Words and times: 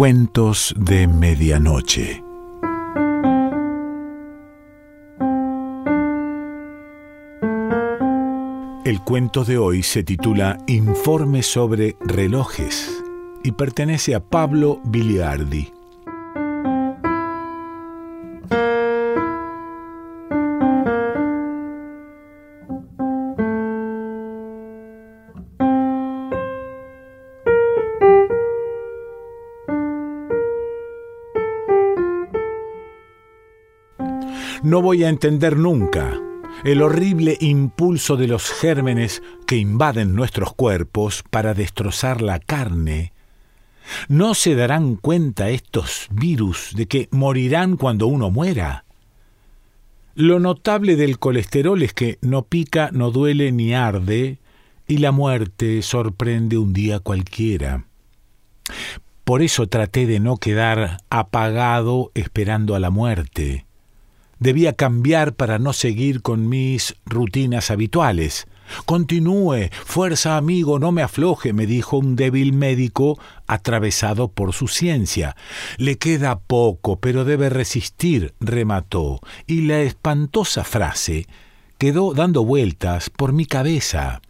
Cuentos 0.00 0.74
de 0.78 1.06
Medianoche. 1.06 2.24
El 8.86 9.02
cuento 9.04 9.44
de 9.44 9.58
hoy 9.58 9.82
se 9.82 10.02
titula 10.02 10.56
Informe 10.68 11.42
sobre 11.42 11.96
relojes 12.00 12.90
y 13.44 13.52
pertenece 13.52 14.14
a 14.14 14.20
Pablo 14.20 14.80
Biliardi. 14.84 15.70
No 34.70 34.82
voy 34.82 35.02
a 35.02 35.08
entender 35.08 35.56
nunca 35.56 36.16
el 36.62 36.80
horrible 36.82 37.36
impulso 37.40 38.16
de 38.16 38.28
los 38.28 38.52
gérmenes 38.52 39.20
que 39.44 39.56
invaden 39.56 40.14
nuestros 40.14 40.54
cuerpos 40.54 41.24
para 41.28 41.54
destrozar 41.54 42.22
la 42.22 42.38
carne. 42.38 43.12
¿No 44.06 44.34
se 44.34 44.54
darán 44.54 44.94
cuenta 44.94 45.50
estos 45.50 46.06
virus 46.12 46.70
de 46.76 46.86
que 46.86 47.08
morirán 47.10 47.76
cuando 47.76 48.06
uno 48.06 48.30
muera? 48.30 48.84
Lo 50.14 50.38
notable 50.38 50.94
del 50.94 51.18
colesterol 51.18 51.82
es 51.82 51.92
que 51.92 52.18
no 52.20 52.44
pica, 52.44 52.90
no 52.92 53.10
duele 53.10 53.50
ni 53.50 53.74
arde, 53.74 54.38
y 54.86 54.98
la 54.98 55.10
muerte 55.10 55.82
sorprende 55.82 56.58
un 56.58 56.72
día 56.72 57.00
cualquiera. 57.00 57.86
Por 59.24 59.42
eso 59.42 59.66
traté 59.66 60.06
de 60.06 60.20
no 60.20 60.36
quedar 60.36 60.98
apagado 61.10 62.12
esperando 62.14 62.76
a 62.76 62.78
la 62.78 62.90
muerte. 62.90 63.66
Debía 64.40 64.72
cambiar 64.72 65.34
para 65.34 65.58
no 65.58 65.74
seguir 65.74 66.22
con 66.22 66.48
mis 66.48 66.96
rutinas 67.04 67.70
habituales. 67.70 68.46
Continúe, 68.86 69.68
fuerza 69.84 70.38
amigo, 70.38 70.78
no 70.78 70.92
me 70.92 71.02
afloje, 71.02 71.52
me 71.52 71.66
dijo 71.66 71.98
un 71.98 72.16
débil 72.16 72.54
médico 72.54 73.18
atravesado 73.46 74.28
por 74.28 74.54
su 74.54 74.66
ciencia. 74.66 75.36
Le 75.76 75.98
queda 75.98 76.38
poco, 76.38 76.98
pero 77.00 77.26
debe 77.26 77.50
resistir, 77.50 78.32
remató, 78.40 79.20
y 79.46 79.62
la 79.62 79.80
espantosa 79.80 80.64
frase 80.64 81.26
quedó 81.76 82.14
dando 82.14 82.42
vueltas 82.42 83.10
por 83.10 83.34
mi 83.34 83.44
cabeza. 83.44 84.22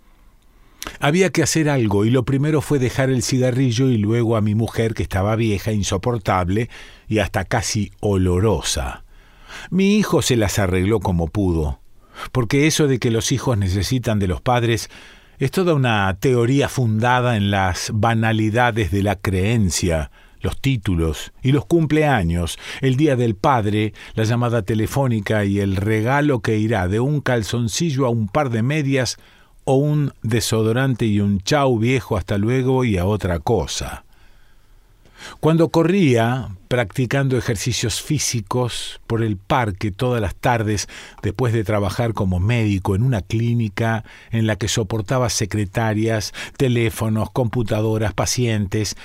Había 0.99 1.31
que 1.31 1.45
hacer 1.45 1.69
algo 1.69 2.05
y 2.05 2.11
lo 2.11 2.25
primero 2.25 2.63
fue 2.63 2.81
dejar 2.81 3.11
el 3.11 3.23
cigarrillo 3.23 3.89
y 3.89 3.99
luego 3.99 4.37
a 4.37 4.41
mi 4.41 4.57
mujer 4.57 4.95
que 4.95 5.05
estaba 5.05 5.37
vieja, 5.37 5.71
insoportable 5.71 6.69
y 7.07 7.19
hasta 7.19 7.45
casi 7.45 7.93
olorosa. 8.01 9.05
Mi 9.71 9.97
hijo 9.97 10.23
se 10.23 10.37
las 10.37 10.59
arregló 10.59 11.01
como 11.01 11.29
pudo, 11.29 11.81
porque 12.33 12.67
eso 12.67 12.87
de 12.87 12.99
que 12.99 13.11
los 13.11 13.33
hijos 13.33 13.59
necesitan 13.59 14.19
de 14.19 14.29
los 14.29 14.41
padres 14.41 14.89
es 15.39 15.51
toda 15.51 15.75
una 15.75 16.15
teoría 16.21 16.69
fundada 16.69 17.37
en 17.37 17.51
las 17.51 17.91
banalidades 17.95 18.91
de 18.91 19.03
la 19.03 19.17
creencia, 19.17 20.11
los 20.43 20.61
títulos 20.61 21.33
y 21.43 21.53
los 21.53 21.65
cumpleaños, 21.65 22.59
el 22.81 22.97
día 22.97 23.17
del 23.17 23.35
padre, 23.37 23.95
la 24.15 24.25
llamada 24.25 24.63
telefónica 24.63 25.45
y 25.45 25.61
el 25.61 25.77
regalo 25.77 26.41
que 26.41 26.59
irá 26.59 26.89
de 26.89 27.01
un 27.01 27.21
calzoncillo 27.21 28.07
a 28.07 28.11
un 28.11 28.29
par 28.29 28.51
de 28.51 28.63
medias 28.63 29.17
o 29.65 29.75
un 29.75 30.13
desodorante 30.23 31.07
y 31.07 31.21
un 31.21 31.41
chau 31.41 31.79
viejo 31.79 32.17
hasta 32.17 32.39
luego 32.39 32.85
y 32.85 32.99
a 32.99 33.07
otra 33.07 33.39
cosa. 33.39 34.05
Cuando 35.41 35.69
corría, 35.69 36.49
practicando 36.71 37.37
ejercicios 37.37 38.01
físicos 38.01 39.01
por 39.09 39.25
el 39.25 39.37
parque 39.37 39.91
todas 39.91 40.21
las 40.21 40.37
tardes, 40.37 40.87
después 41.21 41.53
de 41.53 41.65
trabajar 41.65 42.15
como 42.15 42.39
médico 42.39 42.95
en 42.95 43.03
una 43.03 43.23
clínica 43.23 44.05
en 44.31 44.47
la 44.47 44.55
que 44.55 44.69
soportaba 44.69 45.31
secretarias, 45.31 46.33
teléfonos, 46.57 47.29
computadoras, 47.33 48.15
pacientes, 48.15 48.97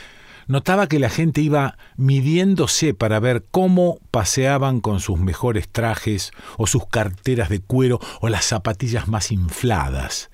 notaba 0.45 0.85
que 0.85 0.99
la 0.99 1.09
gente 1.09 1.41
iba 1.41 1.75
midiéndose 1.97 2.93
para 2.93 3.19
ver 3.19 3.43
cómo 3.49 3.97
paseaban 4.11 4.79
con 4.79 4.99
sus 4.99 5.17
mejores 5.17 5.67
trajes 5.67 6.33
o 6.57 6.67
sus 6.67 6.85
carteras 6.85 7.49
de 7.49 7.61
cuero 7.61 7.99
o 8.21 8.29
las 8.29 8.45
zapatillas 8.45 9.07
más 9.07 9.31
infladas. 9.31 10.29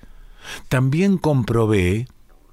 También 0.68 1.16
comprobé 1.16 2.08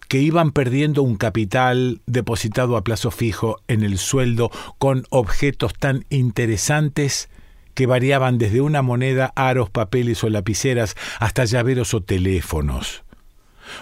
que 0.09 0.19
iban 0.19 0.51
perdiendo 0.51 1.03
un 1.03 1.15
capital 1.15 2.01
depositado 2.07 2.75
a 2.75 2.83
plazo 2.83 3.11
fijo 3.11 3.61
en 3.67 3.83
el 3.83 3.99
sueldo 3.99 4.49
con 4.79 5.05
objetos 5.11 5.73
tan 5.75 6.03
interesantes 6.09 7.29
que 7.75 7.85
variaban 7.85 8.39
desde 8.39 8.59
una 8.59 8.81
moneda, 8.81 9.31
aros, 9.35 9.69
papeles 9.69 10.23
o 10.23 10.29
lapiceras 10.29 10.95
hasta 11.19 11.45
llaveros 11.45 11.93
o 11.93 12.01
teléfonos. 12.01 13.03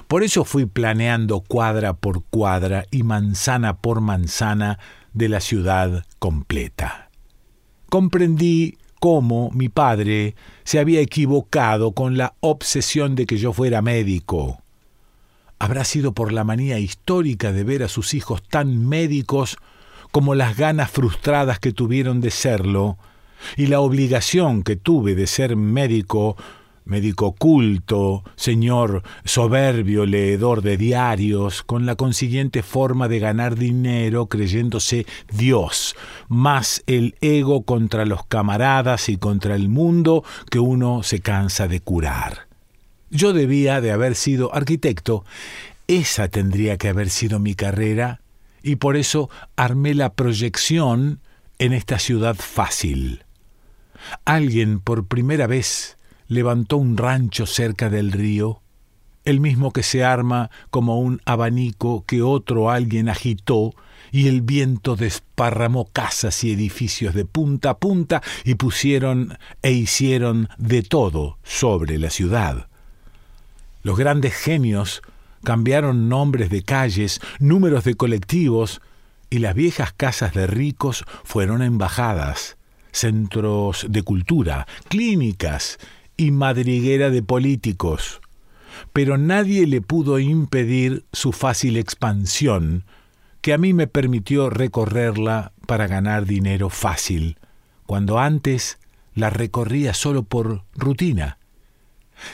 Por 0.09 0.21
eso 0.21 0.43
fui 0.43 0.65
planeando 0.65 1.39
cuadra 1.39 1.93
por 1.93 2.25
cuadra 2.25 2.85
y 2.91 3.03
manzana 3.03 3.77
por 3.77 4.01
manzana 4.01 4.79
de 5.13 5.29
la 5.29 5.39
ciudad 5.39 6.05
completa. 6.19 7.09
Comprendí 7.89 8.77
cómo 8.99 9.49
mi 9.53 9.69
padre 9.69 10.35
se 10.65 10.79
había 10.79 10.99
equivocado 10.99 11.93
con 11.93 12.17
la 12.17 12.35
obsesión 12.41 13.15
de 13.15 13.25
que 13.25 13.37
yo 13.37 13.53
fuera 13.53 13.81
médico. 13.81 14.61
Habrá 15.59 15.83
sido 15.85 16.13
por 16.13 16.31
la 16.31 16.43
manía 16.43 16.79
histórica 16.79 17.51
de 17.51 17.63
ver 17.63 17.83
a 17.83 17.87
sus 17.87 18.13
hijos 18.13 18.43
tan 18.43 18.87
médicos 18.87 19.57
como 20.11 20.35
las 20.35 20.57
ganas 20.57 20.91
frustradas 20.91 21.59
que 21.59 21.73
tuvieron 21.73 22.21
de 22.21 22.31
serlo, 22.31 22.97
y 23.55 23.67
la 23.67 23.79
obligación 23.81 24.63
que 24.63 24.75
tuve 24.75 25.15
de 25.15 25.27
ser 25.27 25.55
médico, 25.55 26.35
médico 26.85 27.33
culto, 27.33 28.23
señor 28.35 29.03
soberbio 29.25 30.05
leedor 30.05 30.61
de 30.61 30.77
diarios, 30.77 31.61
con 31.61 31.85
la 31.85 31.95
consiguiente 31.95 32.63
forma 32.63 33.07
de 33.07 33.19
ganar 33.19 33.55
dinero 33.55 34.27
creyéndose 34.27 35.05
Dios, 35.31 35.95
más 36.27 36.83
el 36.87 37.15
ego 37.21 37.63
contra 37.63 38.05
los 38.05 38.25
camaradas 38.25 39.09
y 39.09 39.17
contra 39.17 39.55
el 39.55 39.69
mundo 39.69 40.23
que 40.49 40.59
uno 40.59 41.03
se 41.03 41.19
cansa 41.19 41.67
de 41.67 41.79
curar. 41.79 42.46
Yo 43.09 43.33
debía 43.33 43.79
de 43.81 43.91
haber 43.91 44.15
sido 44.15 44.53
arquitecto, 44.53 45.23
esa 45.87 46.27
tendría 46.27 46.77
que 46.77 46.89
haber 46.89 47.09
sido 47.09 47.39
mi 47.39 47.55
carrera, 47.55 48.21
y 48.63 48.75
por 48.75 48.97
eso 48.97 49.29
armé 49.55 49.93
la 49.93 50.13
proyección 50.13 51.21
en 51.57 51.73
esta 51.73 51.99
ciudad 51.99 52.35
fácil. 52.35 53.23
Alguien 54.25 54.79
por 54.79 55.07
primera 55.07 55.47
vez 55.47 55.97
levantó 56.27 56.77
un 56.77 56.97
rancho 56.97 57.45
cerca 57.45 57.89
del 57.89 58.11
río, 58.11 58.61
el 59.23 59.39
mismo 59.39 59.71
que 59.71 59.83
se 59.83 60.03
arma 60.03 60.49
como 60.69 60.99
un 60.99 61.21
abanico 61.25 62.05
que 62.05 62.21
otro 62.21 62.69
alguien 62.69 63.09
agitó 63.09 63.73
y 64.11 64.27
el 64.27 64.41
viento 64.41 64.95
desparramó 64.95 65.85
casas 65.91 66.43
y 66.43 66.51
edificios 66.51 67.13
de 67.13 67.25
punta 67.25 67.71
a 67.71 67.77
punta 67.77 68.21
y 68.45 68.55
pusieron 68.55 69.37
e 69.61 69.71
hicieron 69.71 70.49
de 70.57 70.81
todo 70.81 71.39
sobre 71.43 71.97
la 71.97 72.09
ciudad. 72.09 72.66
Los 73.87 73.97
grandes 73.97 74.33
genios 74.33 75.01
cambiaron 75.45 76.09
nombres 76.09 76.49
de 76.49 76.61
calles, 76.61 77.21
números 77.39 77.85
de 77.85 77.95
colectivos, 77.95 78.81
y 79.29 79.39
las 79.39 79.55
viejas 79.55 79.93
casas 79.93 80.33
de 80.33 80.45
ricos 80.45 81.05
fueron 81.23 81.61
embajadas, 81.61 82.57
centros 82.91 83.85
de 83.87 84.03
cultura, 84.03 84.67
clínicas 84.89 85.77
y 86.17 86.31
madriguera 86.31 87.09
de 87.11 87.23
políticos. 87.23 88.19
Pero 88.91 89.17
nadie 89.17 89.65
le 89.67 89.79
pudo 89.79 90.19
impedir 90.19 91.05
su 91.13 91.31
fácil 91.31 91.77
expansión, 91.77 92.83
que 93.39 93.53
a 93.53 93.57
mí 93.57 93.71
me 93.71 93.87
permitió 93.87 94.49
recorrerla 94.49 95.53
para 95.65 95.87
ganar 95.87 96.25
dinero 96.25 96.69
fácil, 96.69 97.37
cuando 97.85 98.19
antes 98.19 98.79
la 99.13 99.29
recorría 99.29 99.93
solo 99.93 100.23
por 100.23 100.65
rutina 100.75 101.36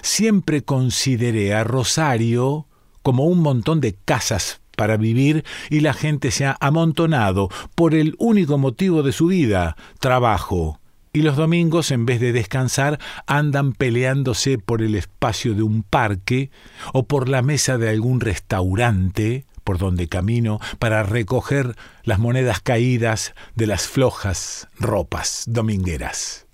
siempre 0.02 0.64
consideré 0.64 1.54
a 1.54 1.64
Rosario 1.64 2.68
como 3.02 3.26
un 3.26 3.40
montón 3.40 3.82
de 3.82 3.94
casas 3.94 4.62
para 4.76 4.98
vivir 4.98 5.44
y 5.70 5.82
la 5.82 5.94
gente 5.94 6.32
se 6.32 6.46
ha 6.46 6.58
amontonado 6.60 7.50
por 7.76 7.94
el 7.94 8.16
único 8.18 8.58
motivo 8.58 9.04
de 9.04 9.12
su 9.12 9.28
vida, 9.28 9.76
trabajo. 10.00 10.80
Y 11.16 11.22
los 11.22 11.36
domingos, 11.36 11.92
en 11.92 12.08
vez 12.08 12.20
de 12.20 12.34
descansar, 12.34 13.00
andan 13.28 13.74
peleándose 13.74 14.58
por 14.58 14.82
el 14.82 14.96
espacio 14.96 15.54
de 15.54 15.62
un 15.62 15.84
parque 15.84 16.50
o 16.92 17.06
por 17.06 17.30
la 17.30 17.44
mesa 17.44 17.78
de 17.78 17.90
algún 17.90 18.20
restaurante 18.20 19.46
por 19.64 19.78
donde 19.78 20.08
camino 20.08 20.60
para 20.80 21.04
recoger 21.04 21.76
las 22.04 22.20
monedas 22.20 22.60
caídas 22.60 23.34
de 23.56 23.68
las 23.68 23.88
flojas 23.88 24.68
ropas 24.80 25.46
domingueras. 25.48 26.48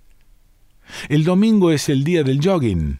El 1.08 1.24
domingo 1.24 1.72
es 1.72 1.90
el 1.90 2.04
día 2.04 2.24
del 2.24 2.42
jogging, 2.44 3.00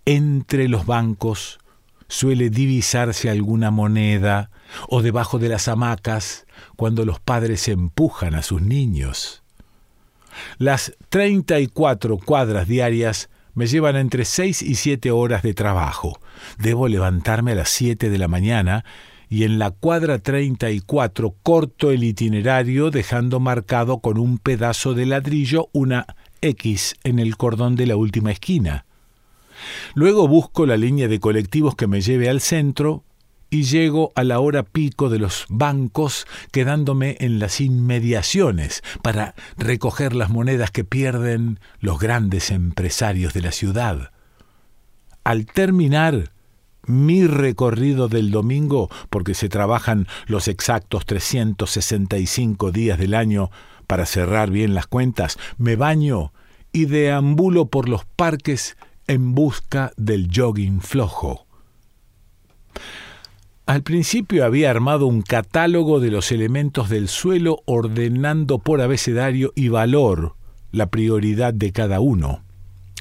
Entre 0.05 0.67
los 0.67 0.85
bancos 0.85 1.59
suele 2.07 2.49
divisarse 2.51 3.29
alguna 3.29 3.71
moneda, 3.71 4.51
o 4.89 5.01
debajo 5.01 5.39
de 5.39 5.49
las 5.49 5.67
hamacas, 5.67 6.45
cuando 6.75 7.05
los 7.05 7.19
padres 7.19 7.67
empujan 7.67 8.35
a 8.35 8.43
sus 8.43 8.61
niños. 8.61 9.41
Las 10.57 10.93
treinta 11.09 11.59
y 11.59 11.67
cuatro 11.67 12.17
cuadras 12.17 12.67
diarias 12.67 13.29
me 13.53 13.67
llevan 13.67 13.95
entre 13.95 14.25
seis 14.25 14.61
y 14.61 14.75
siete 14.75 15.11
horas 15.11 15.43
de 15.43 15.53
trabajo. 15.53 16.19
Debo 16.57 16.87
levantarme 16.87 17.51
a 17.51 17.55
las 17.55 17.69
siete 17.69 18.09
de 18.09 18.17
la 18.17 18.27
mañana 18.27 18.83
y 19.29 19.43
en 19.43 19.57
la 19.59 19.71
cuadra 19.71 20.19
treinta 20.19 20.69
y 20.71 20.79
cuatro 20.79 21.35
corto 21.41 21.91
el 21.91 22.03
itinerario 22.03 22.91
dejando 22.91 23.39
marcado 23.39 23.99
con 23.99 24.17
un 24.17 24.37
pedazo 24.37 24.93
de 24.93 25.05
ladrillo 25.05 25.69
una 25.71 26.05
X 26.41 26.95
en 27.03 27.19
el 27.19 27.37
cordón 27.37 27.75
de 27.75 27.87
la 27.87 27.95
última 27.95 28.31
esquina. 28.31 28.85
Luego 29.95 30.27
busco 30.27 30.65
la 30.65 30.77
línea 30.77 31.07
de 31.07 31.19
colectivos 31.19 31.75
que 31.75 31.87
me 31.87 32.01
lleve 32.01 32.29
al 32.29 32.41
centro 32.41 33.03
y 33.53 33.61
llego 33.61 34.11
a 34.15 34.23
la 34.23 34.39
hora 34.39 34.63
pico 34.63 35.09
de 35.09 35.19
los 35.19 35.45
bancos 35.47 36.25
quedándome 36.51 37.17
en 37.19 37.37
las 37.37 37.61
inmediaciones 37.61 38.81
para 39.03 39.35
recoger 39.57 40.15
las 40.15 40.31
monedas 40.31 40.71
que 40.71 40.83
pierden 40.83 41.59
los 41.79 41.99
grandes 41.99 42.49
empresarios 42.49 43.31
de 43.35 43.41
la 43.41 43.51
ciudad. 43.51 44.11
Al 45.23 45.45
terminar 45.45 46.31
mi 46.87 47.27
recorrido 47.27 48.07
del 48.07 48.31
domingo, 48.31 48.89
porque 49.11 49.35
se 49.35 49.49
trabajan 49.49 50.07
los 50.25 50.47
exactos 50.47 51.05
365 51.05 52.71
días 52.71 52.97
del 52.97 53.13
año 53.13 53.51
para 53.85 54.07
cerrar 54.07 54.49
bien 54.49 54.73
las 54.73 54.87
cuentas, 54.87 55.37
me 55.59 55.75
baño 55.75 56.33
y 56.71 56.85
deambulo 56.85 57.67
por 57.67 57.87
los 57.87 58.03
parques 58.03 58.77
en 59.05 59.35
busca 59.35 59.91
del 59.95 60.31
jogging 60.35 60.81
flojo. 60.81 61.45
Al 63.65 63.81
principio 63.81 64.43
había 64.43 64.69
armado 64.69 65.07
un 65.07 65.21
catálogo 65.21 66.01
de 66.01 66.11
los 66.11 66.33
elementos 66.33 66.89
del 66.89 67.07
suelo 67.07 67.59
ordenando 67.65 68.59
por 68.59 68.81
abecedario 68.81 69.53
y 69.55 69.69
valor 69.69 70.35
la 70.73 70.87
prioridad 70.87 71.53
de 71.53 71.71
cada 71.71 72.01
uno, 72.01 72.43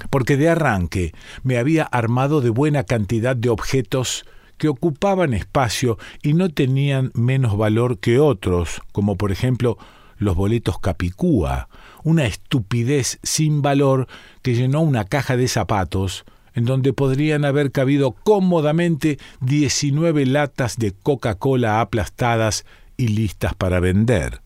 porque 0.08 0.36
de 0.36 0.50
arranque 0.50 1.14
me 1.42 1.58
había 1.58 1.82
armado 1.82 2.40
de 2.40 2.50
buena 2.50 2.84
cantidad 2.84 3.34
de 3.34 3.48
objetos 3.48 4.24
que 4.56 4.68
ocupaban 4.68 5.34
espacio 5.34 5.98
y 6.22 6.34
no 6.34 6.48
tenían 6.48 7.10
menos 7.14 7.56
valor 7.56 7.98
que 7.98 8.20
otros, 8.20 8.82
como 8.92 9.16
por 9.16 9.32
ejemplo 9.32 9.78
los 10.16 10.36
boletos 10.36 10.78
Capicúa, 10.78 11.68
una 12.04 12.26
estupidez 12.26 13.18
sin 13.24 13.62
valor 13.62 14.06
que 14.42 14.54
llenó 14.54 14.80
una 14.82 15.06
caja 15.06 15.36
de 15.36 15.48
zapatos 15.48 16.24
en 16.54 16.64
donde 16.64 16.92
podrían 16.92 17.44
haber 17.44 17.72
cabido 17.72 18.12
cómodamente 18.12 19.18
19 19.40 20.26
latas 20.26 20.76
de 20.76 20.92
Coca-Cola 20.92 21.80
aplastadas 21.80 22.64
y 22.96 23.08
listas 23.08 23.54
para 23.54 23.80
vender. 23.80 24.40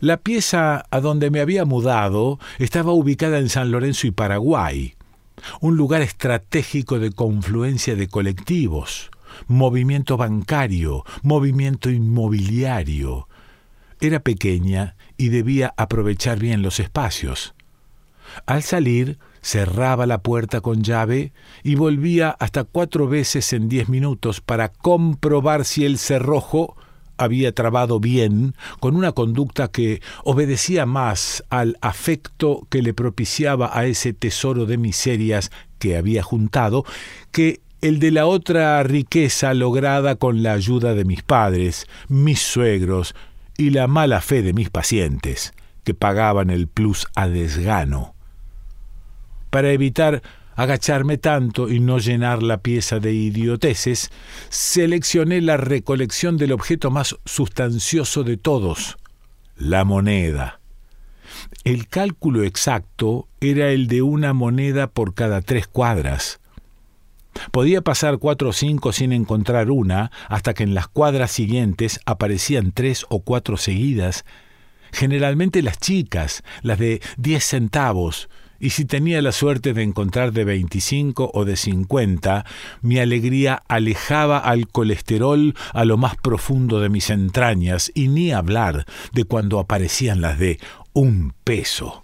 La 0.00 0.18
pieza 0.18 0.84
a 0.90 1.00
donde 1.00 1.30
me 1.30 1.40
había 1.40 1.64
mudado 1.64 2.38
estaba 2.58 2.92
ubicada 2.92 3.38
en 3.38 3.48
San 3.48 3.72
Lorenzo 3.72 4.06
y 4.06 4.12
Paraguay, 4.12 4.94
un 5.60 5.76
lugar 5.76 6.02
estratégico 6.02 6.98
de 7.00 7.10
confluencia 7.10 7.96
de 7.96 8.06
colectivos, 8.06 9.10
movimiento 9.48 10.16
bancario, 10.16 11.04
movimiento 11.22 11.90
inmobiliario. 11.90 13.28
Era 14.00 14.20
pequeña 14.20 14.94
y 15.16 15.30
debía 15.30 15.74
aprovechar 15.76 16.38
bien 16.38 16.62
los 16.62 16.78
espacios. 16.78 17.54
Al 18.46 18.62
salir, 18.62 19.18
cerraba 19.42 20.06
la 20.06 20.18
puerta 20.18 20.60
con 20.60 20.82
llave 20.82 21.32
y 21.62 21.74
volvía 21.74 22.30
hasta 22.30 22.64
cuatro 22.64 23.08
veces 23.08 23.52
en 23.52 23.68
diez 23.68 23.88
minutos 23.88 24.40
para 24.40 24.68
comprobar 24.68 25.64
si 25.64 25.84
el 25.84 25.98
cerrojo 25.98 26.76
había 27.18 27.52
trabado 27.52 28.00
bien, 28.00 28.54
con 28.80 28.96
una 28.96 29.12
conducta 29.12 29.68
que 29.68 30.00
obedecía 30.24 30.86
más 30.86 31.44
al 31.50 31.76
afecto 31.80 32.66
que 32.70 32.80
le 32.80 32.94
propiciaba 32.94 33.76
a 33.76 33.86
ese 33.86 34.12
tesoro 34.12 34.66
de 34.66 34.78
miserias 34.78 35.50
que 35.78 35.96
había 35.96 36.22
juntado, 36.22 36.84
que 37.32 37.60
el 37.80 37.98
de 37.98 38.12
la 38.12 38.26
otra 38.26 38.82
riqueza 38.84 39.52
lograda 39.54 40.16
con 40.16 40.42
la 40.42 40.52
ayuda 40.52 40.94
de 40.94 41.04
mis 41.04 41.22
padres, 41.22 41.86
mis 42.08 42.40
suegros 42.40 43.14
y 43.56 43.70
la 43.70 43.86
mala 43.88 44.20
fe 44.20 44.42
de 44.42 44.52
mis 44.52 44.70
pacientes, 44.70 45.52
que 45.84 45.94
pagaban 45.94 46.50
el 46.50 46.68
plus 46.68 47.06
a 47.14 47.28
desgano 47.28 48.14
para 49.50 49.70
evitar 49.70 50.22
agacharme 50.58 51.18
tanto 51.18 51.68
y 51.68 51.78
no 51.78 51.98
llenar 51.98 52.42
la 52.42 52.58
pieza 52.58 52.98
de 52.98 53.12
idioteces, 53.12 54.10
seleccioné 54.48 55.40
la 55.40 55.56
recolección 55.56 56.36
del 56.36 56.50
objeto 56.50 56.90
más 56.90 57.16
sustancioso 57.24 58.24
de 58.24 58.38
todos, 58.38 58.98
la 59.56 59.84
moneda. 59.84 60.58
El 61.62 61.86
cálculo 61.86 62.42
exacto 62.42 63.28
era 63.40 63.70
el 63.70 63.86
de 63.86 64.02
una 64.02 64.32
moneda 64.32 64.88
por 64.88 65.14
cada 65.14 65.42
tres 65.42 65.68
cuadras. 65.68 66.40
Podía 67.52 67.82
pasar 67.82 68.18
cuatro 68.18 68.48
o 68.48 68.52
cinco 68.52 68.92
sin 68.92 69.12
encontrar 69.12 69.70
una, 69.70 70.10
hasta 70.28 70.54
que 70.54 70.64
en 70.64 70.74
las 70.74 70.88
cuadras 70.88 71.30
siguientes 71.30 72.00
aparecían 72.04 72.72
tres 72.72 73.06
o 73.10 73.20
cuatro 73.20 73.56
seguidas, 73.56 74.24
generalmente 74.90 75.62
las 75.62 75.78
chicas, 75.78 76.42
las 76.62 76.80
de 76.80 77.00
diez 77.16 77.44
centavos, 77.44 78.28
y 78.60 78.70
si 78.70 78.84
tenía 78.84 79.22
la 79.22 79.32
suerte 79.32 79.72
de 79.72 79.82
encontrar 79.82 80.32
de 80.32 80.44
25 80.44 81.30
o 81.32 81.44
de 81.44 81.56
50, 81.56 82.44
mi 82.82 82.98
alegría 82.98 83.62
alejaba 83.68 84.38
al 84.38 84.68
colesterol 84.68 85.54
a 85.72 85.84
lo 85.84 85.96
más 85.96 86.16
profundo 86.16 86.80
de 86.80 86.88
mis 86.88 87.10
entrañas, 87.10 87.92
y 87.94 88.08
ni 88.08 88.32
hablar 88.32 88.84
de 89.12 89.24
cuando 89.24 89.60
aparecían 89.60 90.20
las 90.20 90.38
de 90.38 90.58
un 90.92 91.34
peso. 91.44 92.02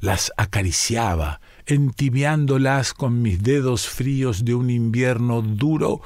Las 0.00 0.32
acariciaba 0.36 1.40
entibiándolas 1.66 2.92
con 2.92 3.22
mis 3.22 3.42
dedos 3.42 3.88
fríos 3.88 4.44
de 4.44 4.54
un 4.54 4.70
invierno 4.70 5.42
duro, 5.42 6.00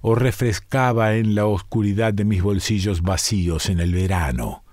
o 0.00 0.14
refrescaba 0.14 1.14
en 1.14 1.34
la 1.34 1.46
oscuridad 1.46 2.12
de 2.12 2.24
mis 2.24 2.42
bolsillos 2.42 3.02
vacíos 3.02 3.68
en 3.68 3.78
el 3.78 3.94
verano. 3.94 4.64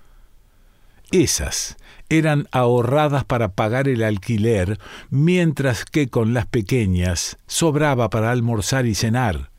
Esas 1.12 1.76
eran 2.10 2.48
ahorradas 2.50 3.24
para 3.24 3.52
pagar 3.52 3.88
el 3.88 4.02
alquiler, 4.02 4.78
mientras 5.08 5.84
que 5.84 6.08
con 6.08 6.34
las 6.34 6.46
pequeñas 6.46 7.38
sobraba 7.46 8.10
para 8.10 8.32
almorzar 8.32 8.84
y 8.84 8.94
cenar. 8.94 9.50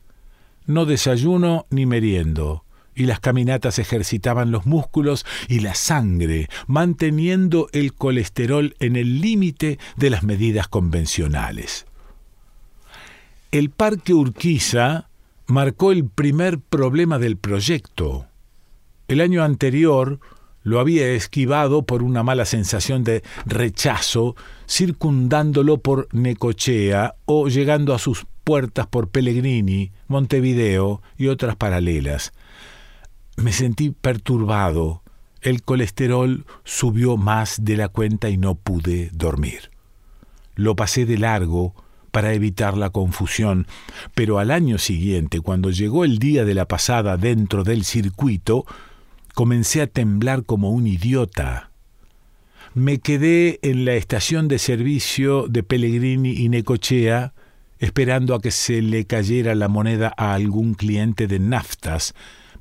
No 0.67 0.85
desayuno 0.85 1.65
ni 1.69 1.85
meriendo, 1.85 2.63
y 2.93 3.05
las 3.05 3.19
caminatas 3.19 3.79
ejercitaban 3.79 4.51
los 4.51 4.65
músculos 4.65 5.25
y 5.47 5.61
la 5.61 5.73
sangre, 5.73 6.49
manteniendo 6.67 7.69
el 7.71 7.93
colesterol 7.93 8.75
en 8.79 8.97
el 8.97 9.21
límite 9.21 9.79
de 9.95 10.09
las 10.09 10.23
medidas 10.23 10.67
convencionales. 10.67 11.85
El 13.51 13.69
Parque 13.69 14.13
Urquiza 14.13 15.09
marcó 15.47 15.91
el 15.91 16.05
primer 16.05 16.59
problema 16.59 17.17
del 17.17 17.37
proyecto. 17.37 18.27
El 19.07 19.19
año 19.19 19.43
anterior 19.43 20.19
lo 20.63 20.79
había 20.79 21.07
esquivado 21.09 21.83
por 21.83 22.03
una 22.03 22.23
mala 22.23 22.45
sensación 22.45 23.03
de 23.03 23.23
rechazo, 23.45 24.35
circundándolo 24.67 25.79
por 25.79 26.07
Necochea 26.13 27.15
o 27.25 27.47
llegando 27.47 27.93
a 27.93 27.99
sus 27.99 28.25
puertas 28.43 28.87
por 28.87 29.09
Pellegrini, 29.09 29.91
Montevideo 30.07 31.01
y 31.17 31.27
otras 31.27 31.55
paralelas. 31.55 32.33
Me 33.37 33.51
sentí 33.53 33.91
perturbado. 33.91 35.01
El 35.41 35.63
colesterol 35.63 36.45
subió 36.63 37.17
más 37.17 37.63
de 37.63 37.77
la 37.77 37.87
cuenta 37.87 38.29
y 38.29 38.37
no 38.37 38.55
pude 38.55 39.09
dormir. 39.13 39.71
Lo 40.55 40.75
pasé 40.75 41.05
de 41.05 41.17
largo 41.17 41.73
para 42.11 42.33
evitar 42.33 42.77
la 42.77 42.89
confusión, 42.89 43.65
pero 44.13 44.37
al 44.37 44.51
año 44.51 44.77
siguiente, 44.77 45.39
cuando 45.39 45.71
llegó 45.71 46.05
el 46.05 46.19
día 46.19 46.45
de 46.45 46.53
la 46.53 46.67
pasada 46.67 47.17
dentro 47.17 47.63
del 47.63 47.83
circuito, 47.85 48.65
comencé 49.33 49.81
a 49.81 49.87
temblar 49.87 50.43
como 50.45 50.71
un 50.71 50.87
idiota. 50.87 51.71
Me 52.73 52.99
quedé 52.99 53.59
en 53.63 53.85
la 53.85 53.93
estación 53.93 54.47
de 54.47 54.57
servicio 54.57 55.47
de 55.47 55.63
Pellegrini 55.63 56.31
y 56.31 56.49
Necochea, 56.49 57.33
esperando 57.79 58.35
a 58.35 58.41
que 58.41 58.51
se 58.51 58.81
le 58.81 59.05
cayera 59.05 59.55
la 59.55 59.67
moneda 59.67 60.13
a 60.15 60.33
algún 60.33 60.75
cliente 60.75 61.27
de 61.27 61.39
naftas, 61.39 62.13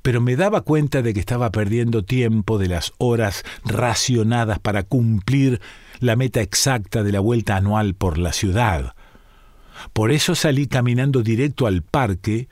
pero 0.03 0.21
me 0.21 0.35
daba 0.35 0.63
cuenta 0.63 1.03
de 1.03 1.13
que 1.13 1.21
estaba 1.21 1.51
perdiendo 1.51 2.05
tiempo 2.05 2.59
de 2.59 2.69
las 2.69 2.93
horas 2.99 3.45
racionadas 3.65 4.59
para 4.59 4.83
cumplir 4.83 5.61
la 6.01 6.17
meta 6.17 6.41
exacta 6.41 7.03
de 7.03 7.13
la 7.13 7.21
vuelta 7.21 7.57
anual 7.57 7.95
por 7.95 8.19
la 8.19 8.33
ciudad. 8.33 8.95
Por 9.93 10.11
eso 10.11 10.35
salí 10.35 10.67
caminando 10.67 11.23
directo 11.23 11.67
al 11.67 11.83
parque, 11.83 12.49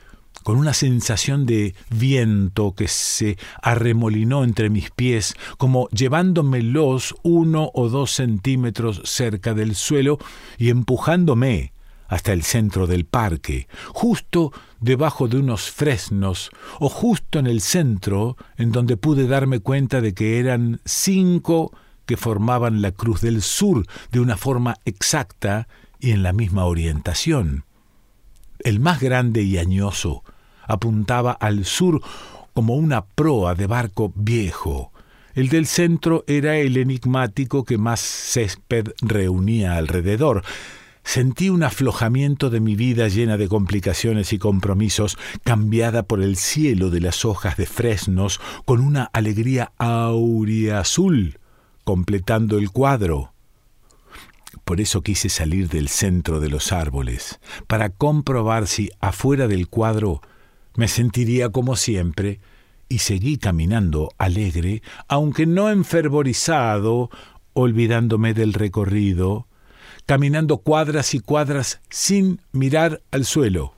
con 0.49 0.57
una 0.57 0.73
sensación 0.73 1.45
de 1.45 1.75
viento 1.91 2.73
que 2.73 2.89
se 2.89 3.37
arremolinó 3.61 4.45
entre 4.45 4.71
mis 4.71 4.91
pies, 4.91 5.35
como 5.59 5.91
llevándomelos 5.91 7.15
uno 7.23 7.71
o 7.75 7.91
dos 7.91 8.13
centímetros 8.13 9.03
cerca 9.05 9.53
del 9.53 9.75
suelo 9.75 10.17
y 10.57 10.71
empujándome 10.71 11.75
hasta 12.07 12.33
el 12.33 12.45
centro 12.45 12.87
del 12.87 13.05
parque, 13.05 13.69
justo 13.89 14.51
debajo 14.81 15.29
de 15.29 15.37
unos 15.37 15.71
fresnos, 15.71 16.49
o 16.81 16.89
justo 16.89 17.39
en 17.39 17.47
el 17.47 17.61
centro, 17.61 18.39
en 18.57 18.73
donde 18.73 18.97
pude 18.97 19.27
darme 19.27 19.61
cuenta 19.61 20.01
de 20.01 20.15
que 20.15 20.39
eran 20.39 20.81
cinco 20.87 21.77
que 22.07 22.17
formaban 22.17 22.81
la 22.81 22.93
Cruz 22.93 23.21
del 23.21 23.43
Sur 23.43 23.85
de 24.13 24.21
una 24.21 24.39
forma 24.39 24.77
exacta 24.87 25.69
y 26.01 26.13
en 26.13 26.23
la 26.23 26.33
misma 26.33 26.65
orientación. 26.65 27.67
El 28.61 28.81
más 28.81 28.99
grande 28.99 29.43
y 29.43 29.59
añoso 29.59 30.25
apuntaba 30.69 31.33
al 31.33 31.65
sur 31.65 32.01
como 32.55 32.77
una 32.77 33.05
proa 33.05 33.55
de 33.55 33.67
barco 33.67 34.13
viejo. 34.15 34.93
El 35.35 35.49
del 35.49 35.67
centro 35.67 36.25
era 36.27 36.57
el 36.57 36.77
enigmático 36.77 37.65
que 37.65 37.79
más 37.79 38.01
césped 38.01 38.89
reunía 39.01 39.77
alrededor. 39.77 40.43
Sentí 41.05 41.49
un 41.49 41.63
aflojamiento 41.63 42.51
de 42.51 42.61
mi 42.61 42.75
vida 42.75 43.09
llena 43.09 43.37
de 43.37 43.49
complicaciones 43.49 44.33
y 44.33 44.39
compromisos, 44.39 45.17
cambiada 45.45 46.03
por 46.03 46.21
el 46.21 46.37
cielo 46.37 46.91
de 46.91 47.01
las 47.01 47.25
hojas 47.25 47.57
de 47.57 47.67
fresnos 47.67 48.41
con 48.65 48.81
una 48.81 49.05
alegría 49.05 49.73
auriazul, 49.79 51.39
completando 51.85 52.59
el 52.59 52.71
cuadro. 52.71 53.33
Por 54.65 54.81
eso 54.81 55.03
quise 55.03 55.29
salir 55.29 55.69
del 55.69 55.89
centro 55.89 56.41
de 56.41 56.51
los 56.51 56.73
árboles, 56.73 57.39
para 57.67 57.89
comprobar 57.89 58.67
si 58.67 58.91
afuera 59.01 59.47
del 59.47 59.69
cuadro 59.69 60.21
me 60.79 60.87
sentiría 60.87 61.49
como 61.49 61.75
siempre, 61.75 62.39
y 62.89 62.99
seguí 62.99 63.37
caminando 63.37 64.11
alegre, 64.17 64.81
aunque 65.09 65.45
no 65.45 65.71
enfervorizado, 65.71 67.11
olvidándome 67.53 68.33
del 68.33 68.53
recorrido, 68.53 69.49
caminando 70.07 70.59
cuadras 70.59 71.15
y 71.15 71.19
cuadras 71.19 71.81
sin 71.91 72.41
mirar 72.53 73.03
al 73.11 73.25
suelo. 73.25 73.75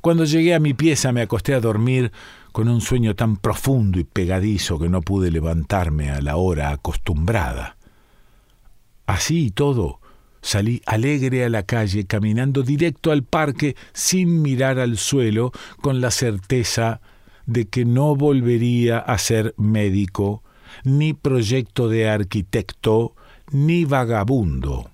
Cuando 0.00 0.24
llegué 0.24 0.52
a 0.52 0.58
mi 0.58 0.74
pieza 0.74 1.12
me 1.12 1.22
acosté 1.22 1.54
a 1.54 1.60
dormir 1.60 2.10
con 2.50 2.68
un 2.68 2.80
sueño 2.80 3.14
tan 3.14 3.36
profundo 3.36 4.00
y 4.00 4.04
pegadizo 4.04 4.80
que 4.80 4.88
no 4.88 5.00
pude 5.00 5.30
levantarme 5.30 6.10
a 6.10 6.20
la 6.20 6.34
hora 6.34 6.70
acostumbrada. 6.70 7.76
Así 9.06 9.46
y 9.46 9.50
todo, 9.52 10.00
salí 10.42 10.82
alegre 10.84 11.44
a 11.44 11.48
la 11.48 11.62
calle, 11.62 12.04
caminando 12.04 12.62
directo 12.62 13.12
al 13.12 13.22
parque 13.22 13.76
sin 13.94 14.42
mirar 14.42 14.78
al 14.78 14.98
suelo, 14.98 15.52
con 15.80 16.00
la 16.00 16.10
certeza 16.10 17.00
de 17.46 17.68
que 17.68 17.84
no 17.84 18.14
volvería 18.14 18.98
a 18.98 19.16
ser 19.18 19.54
médico, 19.56 20.42
ni 20.84 21.14
proyecto 21.14 21.88
de 21.88 22.08
arquitecto, 22.08 23.14
ni 23.50 23.84
vagabundo. 23.84 24.90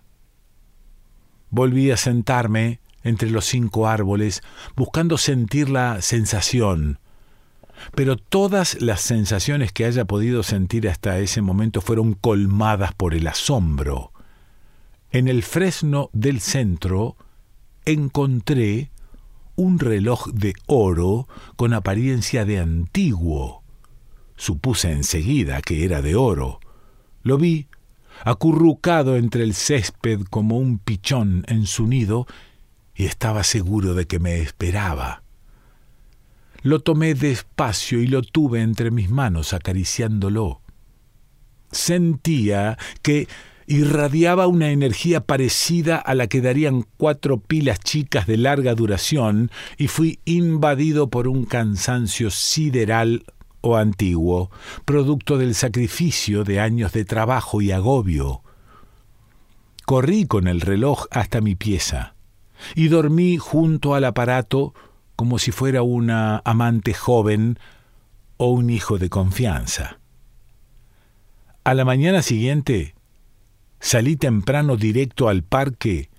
Volví 1.50 1.90
a 1.90 1.96
sentarme 1.96 2.80
entre 3.02 3.30
los 3.30 3.46
cinco 3.46 3.88
árboles, 3.88 4.42
buscando 4.76 5.16
sentir 5.16 5.70
la 5.70 6.02
sensación, 6.02 6.98
pero 7.94 8.16
todas 8.16 8.80
las 8.80 9.00
sensaciones 9.00 9.72
que 9.72 9.84
haya 9.84 10.04
podido 10.04 10.42
sentir 10.42 10.88
hasta 10.88 11.18
ese 11.18 11.40
momento 11.40 11.80
fueron 11.80 12.14
colmadas 12.14 12.92
por 12.94 13.14
el 13.14 13.26
asombro. 13.26 14.12
En 15.10 15.28
el 15.28 15.42
fresno 15.42 16.10
del 16.12 16.40
centro 16.40 17.16
encontré 17.84 18.90
un 19.56 19.78
reloj 19.78 20.28
de 20.28 20.54
oro 20.66 21.26
con 21.56 21.72
apariencia 21.72 22.44
de 22.44 22.58
antiguo. 22.58 23.62
Supuse 24.36 24.92
enseguida 24.92 25.62
que 25.62 25.84
era 25.84 26.02
de 26.02 26.14
oro. 26.14 26.60
Lo 27.22 27.38
vi 27.38 27.68
acurrucado 28.24 29.16
entre 29.16 29.42
el 29.42 29.54
césped 29.54 30.22
como 30.28 30.58
un 30.58 30.78
pichón 30.78 31.44
en 31.48 31.66
su 31.66 31.86
nido, 31.86 32.26
y 32.94 33.04
estaba 33.04 33.44
seguro 33.44 33.94
de 33.94 34.06
que 34.06 34.18
me 34.18 34.40
esperaba. 34.40 35.22
Lo 36.62 36.80
tomé 36.80 37.14
despacio 37.14 38.00
y 38.00 38.08
lo 38.08 38.22
tuve 38.22 38.60
entre 38.60 38.90
mis 38.90 39.08
manos 39.08 39.52
acariciándolo. 39.52 40.60
Sentía 41.70 42.76
que 43.02 43.28
irradiaba 43.68 44.46
una 44.46 44.70
energía 44.70 45.20
parecida 45.20 45.96
a 45.96 46.14
la 46.14 46.26
que 46.26 46.40
darían 46.40 46.86
cuatro 46.96 47.38
pilas 47.38 47.78
chicas 47.78 48.26
de 48.26 48.38
larga 48.38 48.74
duración 48.74 49.50
y 49.76 49.88
fui 49.88 50.20
invadido 50.24 51.10
por 51.10 51.28
un 51.28 51.44
cansancio 51.44 52.30
sideral 52.30 53.24
o 53.60 53.76
antiguo, 53.76 54.50
producto 54.86 55.36
del 55.36 55.54
sacrificio 55.54 56.44
de 56.44 56.60
años 56.60 56.92
de 56.92 57.04
trabajo 57.04 57.60
y 57.60 57.70
agobio. 57.70 58.42
Corrí 59.84 60.26
con 60.26 60.48
el 60.48 60.62
reloj 60.62 61.04
hasta 61.10 61.42
mi 61.42 61.54
pieza 61.54 62.14
y 62.74 62.88
dormí 62.88 63.36
junto 63.36 63.94
al 63.94 64.04
aparato 64.04 64.72
como 65.14 65.38
si 65.38 65.52
fuera 65.52 65.82
una 65.82 66.40
amante 66.46 66.94
joven 66.94 67.58
o 68.38 68.50
un 68.50 68.70
hijo 68.70 68.96
de 68.96 69.10
confianza. 69.10 69.98
A 71.64 71.74
la 71.74 71.84
mañana 71.84 72.22
siguiente 72.22 72.94
salí 73.80 74.16
temprano 74.16 74.76
directo 74.76 75.28
al 75.28 75.42
parque 75.42 76.10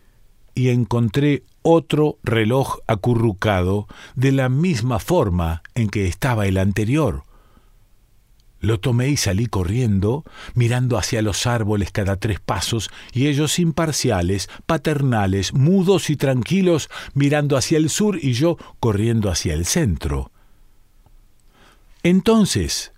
y 0.56 0.70
encontré 0.70 1.44
otro 1.62 2.18
reloj 2.24 2.80
acurrucado 2.88 3.88
de 4.16 4.32
la 4.32 4.50
misma 4.50 5.00
forma 5.00 5.62
en 5.75 5.89
que 5.89 6.08
estaba 6.08 6.48
el 6.48 6.58
anterior. 6.58 7.24
Lo 8.62 8.80
tomé 8.80 9.08
y 9.08 9.18
salí 9.18 9.46
corriendo, 9.46 10.25
mirando 10.54 10.98
hacia 10.98 11.22
los 11.22 11.48
árboles 11.48 11.92
cada 11.92 12.18
tres 12.18 12.42
pasos, 12.42 12.89
y 13.13 13.28
ellos 13.28 13.58
imparciales, 13.58 14.50
paternales, 14.66 15.54
mudos 15.54 16.10
y 16.10 16.18
tranquilos, 16.18 16.89
mirando 17.13 17.56
hacia 17.56 17.78
el 17.78 17.89
sur 17.89 18.20
y 18.22 18.34
yo 18.34 18.58
corriendo 18.82 19.30
hacia 19.30 19.54
el 19.54 19.66
centro. 19.66 20.32
Entonces, 22.04 22.92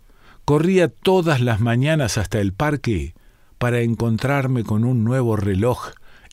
corría 0.46 0.88
todas 0.88 1.42
las 1.42 1.60
mañanas 1.60 2.18
hasta 2.18 2.40
el 2.40 2.54
parque 2.54 3.14
para 3.62 3.82
encontrarme 3.82 4.64
con 4.64 4.86
un 4.86 5.04
nuevo 5.04 5.36
reloj 5.36 5.92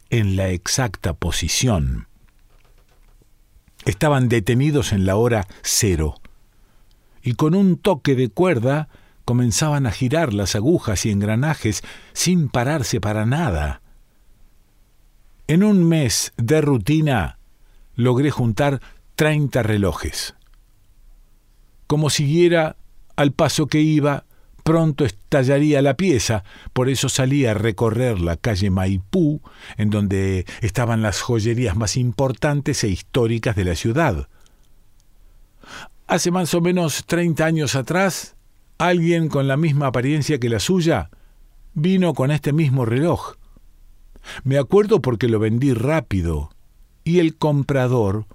en 0.08 0.34
la 0.34 0.48
exacta 0.48 1.12
posición. 1.12 2.08
Estaban 3.84 4.30
detenidos 4.30 4.94
en 4.94 5.04
la 5.04 5.16
hora 5.16 5.46
cero, 5.60 6.14
y 7.22 7.34
con 7.34 7.54
un 7.54 7.76
toque 7.76 8.14
de 8.14 8.30
cuerda 8.30 8.88
comenzaban 9.26 9.84
a 9.84 9.90
girar 9.90 10.32
las 10.32 10.54
agujas 10.54 11.04
y 11.04 11.10
engranajes 11.10 11.82
sin 12.14 12.48
pararse 12.48 12.98
para 12.98 13.26
nada. 13.26 13.82
En 15.48 15.64
un 15.64 15.86
mes 15.86 16.32
de 16.38 16.62
rutina 16.62 17.38
logré 17.94 18.30
juntar 18.30 18.80
treinta 19.16 19.62
relojes. 19.62 20.34
Como 21.86 22.08
siguiera 22.08 22.76
al 23.16 23.32
paso 23.32 23.66
que 23.66 23.82
iba, 23.82 24.24
pronto 24.68 25.06
estallaría 25.06 25.80
la 25.80 25.96
pieza, 25.96 26.44
por 26.74 26.90
eso 26.90 27.08
salí 27.08 27.46
a 27.46 27.54
recorrer 27.54 28.20
la 28.20 28.36
calle 28.36 28.68
Maipú, 28.68 29.40
en 29.78 29.88
donde 29.88 30.44
estaban 30.60 31.00
las 31.00 31.22
joyerías 31.22 31.74
más 31.74 31.96
importantes 31.96 32.84
e 32.84 32.88
históricas 32.88 33.56
de 33.56 33.64
la 33.64 33.74
ciudad. 33.74 34.28
Hace 36.06 36.30
más 36.30 36.52
o 36.52 36.60
menos 36.60 37.06
treinta 37.06 37.46
años 37.46 37.76
atrás, 37.76 38.36
alguien 38.76 39.28
con 39.28 39.48
la 39.48 39.56
misma 39.56 39.86
apariencia 39.86 40.38
que 40.38 40.50
la 40.50 40.60
suya 40.60 41.08
vino 41.72 42.12
con 42.12 42.30
este 42.30 42.52
mismo 42.52 42.84
reloj. 42.84 43.36
Me 44.44 44.58
acuerdo 44.58 45.00
porque 45.00 45.28
lo 45.28 45.38
vendí 45.38 45.72
rápido, 45.72 46.50
y 47.04 47.20
el 47.20 47.38
comprador 47.38 48.26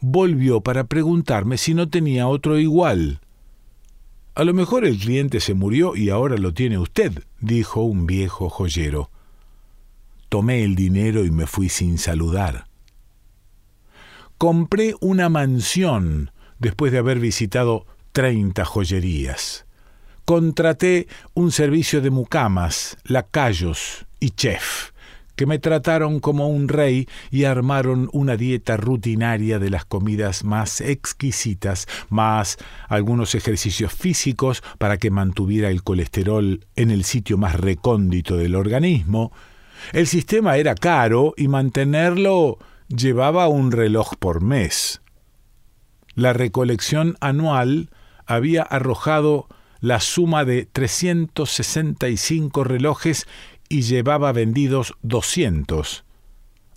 volvió 0.00 0.62
para 0.62 0.82
preguntarme 0.82 1.58
si 1.58 1.74
no 1.74 1.88
tenía 1.88 2.26
otro 2.26 2.58
igual. 2.58 3.20
A 4.36 4.44
lo 4.44 4.52
mejor 4.52 4.84
el 4.84 4.98
cliente 4.98 5.40
se 5.40 5.54
murió 5.54 5.96
y 5.96 6.10
ahora 6.10 6.36
lo 6.36 6.52
tiene 6.52 6.76
usted, 6.76 7.24
dijo 7.40 7.80
un 7.80 8.06
viejo 8.06 8.50
joyero. 8.50 9.10
Tomé 10.28 10.62
el 10.62 10.74
dinero 10.74 11.24
y 11.24 11.30
me 11.30 11.46
fui 11.46 11.70
sin 11.70 11.96
saludar. 11.96 12.66
Compré 14.36 14.94
una 15.00 15.30
mansión 15.30 16.32
después 16.58 16.92
de 16.92 16.98
haber 16.98 17.18
visitado 17.18 17.86
treinta 18.12 18.66
joyerías. 18.66 19.64
Contraté 20.26 21.08
un 21.32 21.50
servicio 21.50 22.02
de 22.02 22.10
mucamas, 22.10 22.98
lacayos 23.04 24.04
y 24.20 24.32
chef 24.32 24.90
que 25.36 25.46
me 25.46 25.58
trataron 25.58 26.18
como 26.20 26.48
un 26.48 26.68
rey 26.68 27.08
y 27.30 27.44
armaron 27.44 28.08
una 28.12 28.36
dieta 28.36 28.76
rutinaria 28.76 29.58
de 29.58 29.70
las 29.70 29.84
comidas 29.84 30.44
más 30.44 30.80
exquisitas, 30.80 31.86
más 32.08 32.56
algunos 32.88 33.34
ejercicios 33.34 33.92
físicos 33.92 34.62
para 34.78 34.96
que 34.98 35.10
mantuviera 35.10 35.70
el 35.70 35.82
colesterol 35.82 36.66
en 36.74 36.90
el 36.90 37.04
sitio 37.04 37.38
más 37.38 37.54
recóndito 37.54 38.36
del 38.36 38.54
organismo. 38.54 39.32
El 39.92 40.06
sistema 40.06 40.56
era 40.56 40.74
caro 40.74 41.34
y 41.36 41.48
mantenerlo 41.48 42.58
llevaba 42.88 43.48
un 43.48 43.72
reloj 43.72 44.14
por 44.18 44.42
mes. 44.42 45.02
La 46.14 46.32
recolección 46.32 47.16
anual 47.20 47.90
había 48.26 48.62
arrojado 48.62 49.48
la 49.80 50.00
suma 50.00 50.44
de 50.44 50.66
365 50.66 52.64
relojes 52.64 53.26
y 53.68 53.82
llevaba 53.82 54.32
vendidos 54.32 54.94
doscientos. 55.02 56.04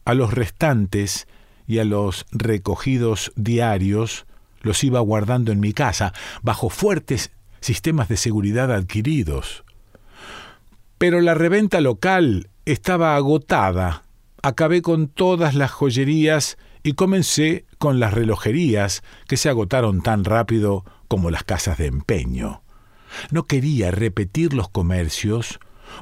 A 0.05 0.13
los 0.13 0.33
restantes 0.33 1.27
y 1.67 1.79
a 1.79 1.85
los 1.85 2.25
recogidos 2.31 3.31
diarios 3.35 4.25
los 4.61 4.83
iba 4.83 4.99
guardando 4.99 5.51
en 5.51 5.59
mi 5.59 5.73
casa, 5.73 6.13
bajo 6.41 6.69
fuertes 6.69 7.31
sistemas 7.61 8.09
de 8.09 8.17
seguridad 8.17 8.71
adquiridos. 8.71 9.63
Pero 10.97 11.21
la 11.21 11.33
reventa 11.33 11.79
local 11.81 12.49
estaba 12.65 13.15
agotada. 13.15 14.03
Acabé 14.41 14.81
con 14.81 15.07
todas 15.07 15.55
las 15.55 15.71
joyerías 15.71 16.57
y 16.83 16.93
comencé 16.93 17.65
con 17.77 17.99
las 17.99 18.13
relojerías, 18.13 19.03
que 19.27 19.37
se 19.37 19.49
agotaron 19.49 20.01
tan 20.01 20.25
rápido 20.25 20.85
como 21.07 21.31
las 21.31 21.43
casas 21.43 21.77
de 21.77 21.87
empeño. 21.87 22.61
No 23.31 23.45
quería 23.45 23.91
repetir 23.91 24.53
los 24.53 24.69
comercios 24.69 25.59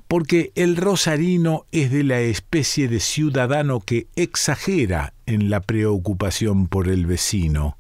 porque 0.08 0.52
el 0.56 0.78
rosarino 0.78 1.65
es 1.71 1.91
de 1.91 2.04
la 2.04 2.19
especie 2.19 2.88
de 2.88 3.00
ciudadano 3.00 3.80
que 3.80 4.08
exagera 4.15 5.13
en 5.26 5.50
la 5.50 5.62
preocupación 5.62 6.67
por 6.67 6.88
el 6.88 7.06
vecino. 7.06 7.78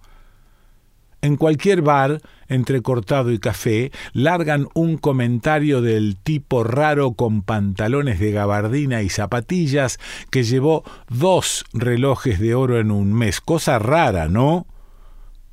En 1.21 1.35
cualquier 1.35 1.81
bar, 1.81 2.21
entre 2.47 2.81
cortado 2.81 3.31
y 3.31 3.39
café, 3.39 3.91
largan 4.13 4.67
un 4.75 4.97
comentario 4.97 5.81
del 5.81 6.15
tipo 6.15 6.63
raro 6.63 7.13
con 7.13 7.41
pantalones 7.41 8.19
de 8.19 8.31
gabardina 8.31 9.01
y 9.01 9.09
zapatillas 9.09 9.99
que 10.29 10.43
llevó 10.43 10.83
dos 11.09 11.65
relojes 11.73 12.39
de 12.39 12.53
oro 12.53 12.79
en 12.79 12.91
un 12.91 13.13
mes. 13.13 13.41
Cosa 13.41 13.79
rara, 13.79 14.29
¿no? 14.29 14.67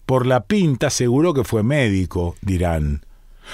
Por 0.04 0.26
la 0.26 0.44
pinta 0.44 0.90
seguro 0.90 1.32
que 1.32 1.44
fue 1.44 1.62
médico, 1.62 2.36
dirán. 2.42 3.06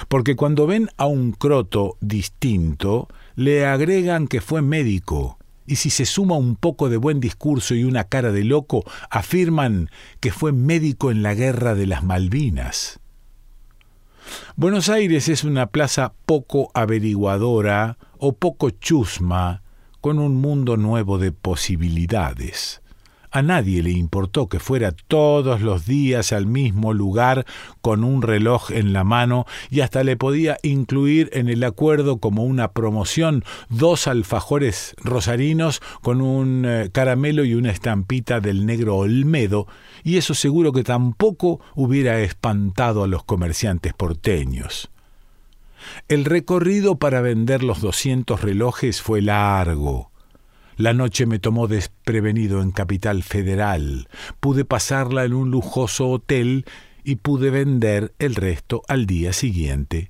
Porque 0.09 0.37
cuando 0.37 0.67
ven 0.67 0.89
a 0.97 1.07
un 1.07 1.33
croto 1.33 1.97
distinto, 2.01 3.09
le 3.37 3.67
agregan 3.67 4.29
que 4.29 4.41
fue 4.41 4.63
médico, 4.63 5.39
y 5.67 5.77
si 5.77 5.91
se 5.91 6.05
suma 6.05 6.37
un 6.37 6.57
poco 6.57 6.89
de 6.89 6.97
buen 6.97 7.21
discurso 7.21 7.75
y 7.75 7.85
una 7.85 8.05
cara 8.05 8.33
de 8.33 8.45
loco, 8.45 8.85
afirman 9.09 9.91
que 10.21 10.33
fue 10.33 10.53
médico 10.53 11.11
en 11.11 11.23
la 11.23 11.35
guerra 11.35 11.75
de 11.75 11.87
las 11.87 12.03
Malvinas. 12.03 12.99
Buenos 14.57 14.89
Aires 14.89 15.29
es 15.29 15.45
una 15.45 15.67
plaza 15.67 16.13
poco 16.27 16.71
averiguadora 16.75 17.99
o 18.19 18.33
poco 18.33 18.71
chusma, 18.71 19.63
con 20.01 20.19
un 20.19 20.37
mundo 20.37 20.77
nuevo 20.77 21.19
de 21.19 21.33
posibilidades. 21.33 22.80
A 23.33 23.43
nadie 23.43 23.83
le 23.83 23.91
importó 23.91 24.49
que 24.49 24.59
fuera 24.59 24.91
todos 24.91 25.61
los 25.61 25.87
días 25.87 26.33
al 26.33 26.47
mismo 26.47 26.93
lugar 26.93 27.47
con 27.81 28.03
un 28.03 28.23
reloj 28.23 28.73
en 28.73 28.93
la 28.93 29.05
mano 29.05 29.47
y 29.71 29.83
hasta 29.83 30.03
le 30.03 30.17
podía 30.17 30.59
incluir 30.63 31.31
en 31.33 31.49
el 31.49 31.63
acuerdo 31.63 32.19
como 32.19 32.43
una 32.43 32.73
promoción 32.73 33.45
dos 33.69 34.09
alfajores 34.09 34.97
rosarinos 34.99 35.81
con 36.03 36.21
un 36.21 36.65
eh, 36.67 36.91
caramelo 36.93 37.45
y 37.45 37.55
una 37.55 37.71
estampita 37.71 38.41
del 38.41 38.67
negro 38.67 38.97
Olmedo, 38.97 39.69
y 40.03 40.17
eso 40.17 40.35
seguro 40.35 40.73
que 40.73 40.83
tampoco 40.83 41.61
hubiera 41.77 42.21
espantado 42.21 43.05
a 43.05 43.09
los 43.09 43.23
comerciantes 43.23 43.93
porteños. 43.95 44.91
El 46.09 46.25
recorrido 46.25 46.97
para 46.97 47.21
vender 47.21 47.63
los 47.63 47.81
doscientos 47.81 48.43
relojes 48.43 49.01
fue 49.01 49.23
largo. 49.23 50.10
La 50.81 50.95
noche 50.95 51.27
me 51.27 51.39
tomó 51.39 51.69
desprevenido 51.69 52.63
en 52.63 52.71
Capital 52.71 53.23
Federal. 53.23 54.09
Pude 54.41 54.65
pasarla 54.65 55.27
en 55.27 55.35
un 55.35 55.51
lujoso 55.51 56.09
hotel 56.09 56.65
y 57.05 57.17
pude 57.17 57.51
vender 57.51 58.15
el 58.19 58.35
resto 58.35 58.81
al 58.89 59.05
día 59.05 59.35
siguiente. 59.35 60.09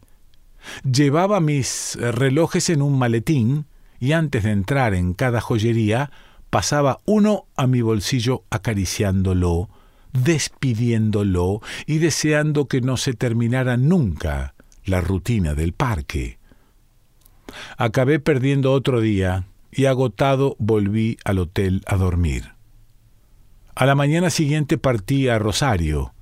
Llevaba 0.85 1.41
mis 1.41 1.99
relojes 2.01 2.71
en 2.71 2.83
un 2.83 2.97
maletín 2.97 3.67
y 3.99 4.13
antes 4.13 4.45
de 4.45 4.53
entrar 4.53 4.95
en 4.95 5.13
cada 5.13 5.41
joyería 5.41 6.13
pasaba 6.51 7.01
uno 7.05 7.47
a 7.57 7.67
mi 7.67 7.81
bolsillo 7.81 8.45
acariciándolo, 8.51 9.71
despidiéndolo 10.13 11.63
y 11.85 11.99
deseando 11.99 12.69
que 12.69 12.81
no 12.81 12.97
se 12.97 13.15
terminara 13.15 13.77
nunca 13.77 14.55
la 14.85 15.01
rutina 15.01 15.57
del 15.57 15.73
parque. 15.73 16.39
Acabé 17.77 18.21
perdiendo 18.21 18.71
otro 18.71 19.01
día 19.01 19.49
y 19.73 19.87
agotado 19.87 20.57
volví 20.59 21.19
al 21.25 21.39
hotel 21.39 21.83
a 21.87 21.97
dormir. 21.97 22.55
A 23.75 23.87
la 23.87 23.95
mañana 23.95 24.31
siguiente 24.31 24.79
partí 24.79 25.29
a 25.29 25.39
Rosario. 25.39 26.13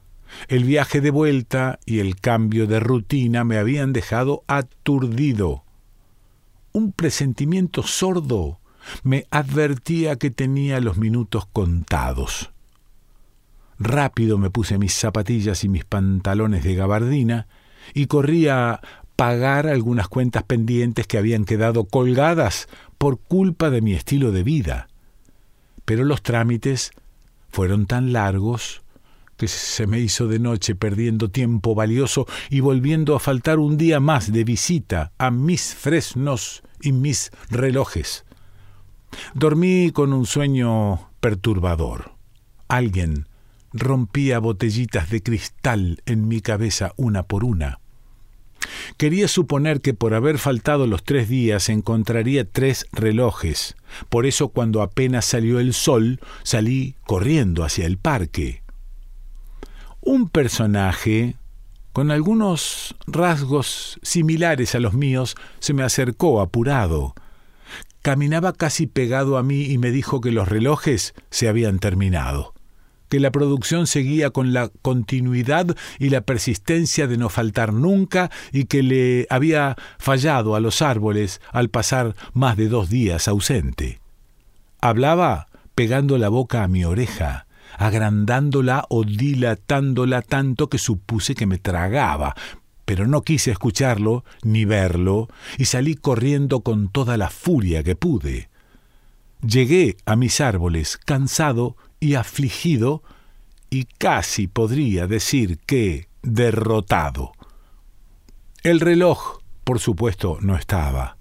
El 0.49 0.65
viaje 0.65 1.01
de 1.01 1.11
vuelta 1.11 1.81
y 1.87 2.01
el 2.01 2.21
cambio 2.21 2.67
de 2.67 2.81
rutina 2.81 3.45
me 3.45 3.57
habían 3.57 3.93
dejado 3.93 4.45
aturdido. 4.47 5.65
Un 6.73 6.93
presentimiento 6.93 7.83
sordo 7.83 8.61
me 9.03 9.27
advertía 9.31 10.17
que 10.17 10.31
tenía 10.31 10.81
los 10.81 10.99
minutos 10.99 11.47
contados. 11.53 12.51
Rápido 13.79 14.39
me 14.39 14.51
puse 14.51 14.79
mis 14.79 14.95
zapatillas 14.95 15.65
y 15.65 15.69
mis 15.69 15.85
pantalones 15.85 16.65
de 16.65 16.75
gabardina 16.75 17.47
y 17.95 18.07
corría 18.07 18.81
pagar 19.17 19.67
algunas 19.67 20.09
cuentas 20.09 20.43
pendientes 20.45 21.07
que 21.07 21.19
habían 21.19 21.45
quedado 21.45 21.85
colgadas 21.85 22.69
por 22.99 23.19
culpa 23.19 23.71
de 23.71 23.81
mi 23.81 23.95
estilo 23.95 24.33
de 24.33 24.43
vida. 24.43 24.89
Pero 25.85 26.05
los 26.05 26.23
trámites 26.23 26.91
fueron 27.51 27.87
tan 27.87 28.13
largos 28.13 28.83
que 29.37 29.49
se 29.49 29.87
me 29.87 30.01
hizo 30.01 30.27
de 30.27 30.41
noche 30.41 30.75
perdiendo 30.75 31.31
tiempo 31.31 31.75
valioso 31.75 32.27
y 32.51 32.61
volviendo 32.61 33.15
a 33.15 33.21
faltar 33.21 33.61
un 33.61 33.77
día 33.77 34.01
más 34.01 34.33
de 34.33 34.43
visita 34.45 35.13
a 35.17 35.31
mis 35.31 35.75
fresnos 35.75 36.63
y 36.83 36.93
mis 36.93 37.31
relojes. 37.49 38.25
Dormí 39.35 39.93
con 39.93 40.13
un 40.13 40.27
sueño 40.27 41.09
perturbador. 41.21 42.13
Alguien 42.67 43.29
rompía 43.73 44.41
botellitas 44.41 45.09
de 45.09 45.23
cristal 45.23 46.03
en 46.05 46.27
mi 46.27 46.41
cabeza 46.41 46.93
una 46.97 47.23
por 47.23 47.45
una. 47.45 47.79
Quería 48.97 49.29
suponer 49.29 49.81
que 49.81 49.95
por 49.95 50.15
haber 50.15 50.39
faltado 50.39 50.87
los 50.87 51.05
tres 51.05 51.29
días 51.29 51.69
encontraría 51.69 52.49
tres 52.49 52.87
relojes. 52.93 53.77
Por 54.09 54.27
eso 54.27 54.49
cuando 54.49 54.83
apenas 54.83 55.25
salió 55.25 55.61
el 55.61 55.75
sol, 55.75 56.21
salí 56.43 56.97
corriendo 57.07 57.65
hacia 57.65 57.87
el 57.87 57.99
parque. 57.99 58.63
Un 60.01 60.29
personaje, 60.29 61.37
con 61.93 62.11
algunos 62.11 62.95
rasgos 63.07 63.99
similares 64.03 64.75
a 64.75 64.81
los 64.81 64.95
míos, 64.95 65.37
se 65.59 65.75
me 65.75 65.83
acercó 65.83 66.41
apurado. 66.41 67.15
Caminaba 68.03 68.53
casi 68.53 68.87
pegado 68.87 69.37
a 69.37 69.43
mí 69.43 69.63
y 69.63 69.79
me 69.79 69.91
dijo 69.91 70.21
que 70.21 70.31
los 70.31 70.49
relojes 70.49 71.15
se 71.31 71.49
habían 71.49 71.79
terminado 71.79 72.55
que 73.09 73.21
la 73.21 73.31
producción 73.31 73.87
seguía 73.87 74.31
con 74.31 74.53
la 74.53 74.71
continuidad 74.83 75.77
y 75.99 76.11
la 76.11 76.21
persistencia 76.21 77.07
de 77.07 77.17
no 77.17 77.29
faltar 77.29 77.73
nunca 77.73 78.31
y 78.53 78.65
que 78.65 78.83
le 78.83 79.27
había 79.31 79.77
fallado 79.99 80.55
a 80.55 80.61
los 80.61 80.83
árboles 80.83 81.41
al 81.53 81.69
pasar 81.69 82.15
más 82.33 82.57
de 82.57 82.69
dos 82.69 82.89
días 82.89 83.29
ausente. 83.29 84.01
Hablaba 84.81 85.49
pegando 85.75 86.19
la 86.19 86.29
boca 86.29 86.65
a 86.65 86.69
mi 86.69 86.85
oreja, 86.85 87.47
agrandándola 87.77 88.85
o 88.89 89.05
dilatándola 89.05 90.23
tanto 90.23 90.69
que 90.69 90.79
supuse 90.79 91.35
que 91.35 91.47
me 91.47 91.59
tragaba, 91.59 92.35
pero 92.85 93.07
no 93.07 93.23
quise 93.23 93.51
escucharlo 93.51 94.25
ni 94.43 94.65
verlo 94.65 95.29
y 95.59 95.67
salí 95.67 95.95
corriendo 95.95 96.61
con 96.61 96.89
toda 96.89 97.17
la 97.17 97.31
furia 97.31 97.83
que 97.83 97.95
pude. 97.95 98.49
Llegué 99.47 99.97
a 100.05 100.17
mis 100.17 100.41
árboles 100.41 100.97
cansado 100.97 101.77
y 102.01 102.15
afligido, 102.15 103.03
y 103.71 103.85
casi 103.85 104.47
podría 104.47 105.07
decir 105.07 105.59
que 105.59 106.09
derrotado. 106.23 107.33
El 108.63 108.81
reloj, 108.81 109.39
por 109.65 109.79
supuesto, 109.79 110.39
no 110.41 110.57
estaba. 110.57 111.17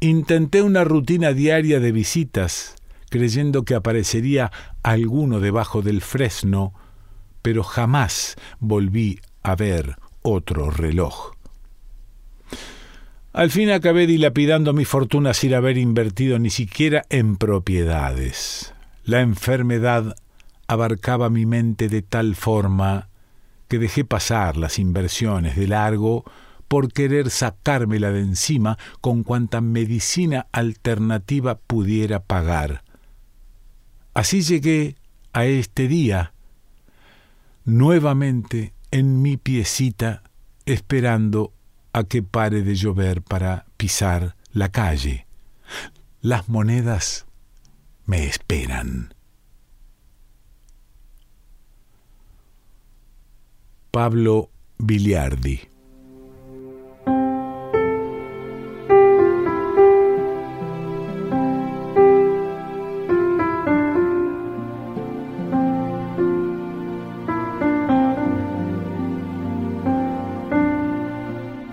Intenté 0.00 0.62
una 0.62 0.84
rutina 0.84 1.32
diaria 1.32 1.80
de 1.80 1.92
visitas, 1.92 2.76
creyendo 3.08 3.64
que 3.64 3.74
aparecería 3.74 4.50
alguno 4.82 5.40
debajo 5.40 5.82
del 5.82 6.02
fresno, 6.02 6.74
pero 7.42 7.62
jamás 7.62 8.36
volví 8.58 9.20
a 9.42 9.54
ver 9.54 9.96
otro 10.22 10.70
reloj. 10.70 11.32
Al 13.32 13.50
fin 13.50 13.70
acabé 13.70 14.06
dilapidando 14.06 14.72
mi 14.72 14.84
fortuna 14.84 15.34
sin 15.34 15.54
haber 15.54 15.76
invertido 15.78 16.38
ni 16.38 16.50
siquiera 16.50 17.04
en 17.10 17.36
propiedades. 17.36 18.73
La 19.04 19.20
enfermedad 19.20 20.16
abarcaba 20.66 21.28
mi 21.28 21.44
mente 21.44 21.90
de 21.90 22.00
tal 22.00 22.34
forma 22.34 23.10
que 23.68 23.78
dejé 23.78 24.04
pasar 24.04 24.56
las 24.56 24.78
inversiones 24.78 25.56
de 25.56 25.68
largo 25.68 26.24
por 26.68 26.90
querer 26.90 27.28
sacármela 27.28 28.10
de 28.10 28.20
encima 28.20 28.78
con 29.02 29.22
cuanta 29.22 29.60
medicina 29.60 30.46
alternativa 30.52 31.58
pudiera 31.58 32.20
pagar. 32.20 32.82
Así 34.14 34.40
llegué 34.40 34.96
a 35.34 35.44
este 35.44 35.86
día, 35.86 36.32
nuevamente 37.64 38.72
en 38.90 39.20
mi 39.20 39.36
piecita, 39.36 40.22
esperando 40.64 41.52
a 41.92 42.04
que 42.04 42.22
pare 42.22 42.62
de 42.62 42.74
llover 42.74 43.20
para 43.20 43.66
pisar 43.76 44.34
la 44.52 44.70
calle. 44.70 45.26
Las 46.22 46.48
monedas 46.48 47.26
me 48.06 48.26
esperan. 48.26 49.14
Pablo 53.90 54.50
Biliardi 54.78 55.68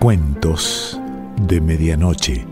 Cuentos 0.02 1.00
de 1.46 1.60
Medianoche. 1.60 2.51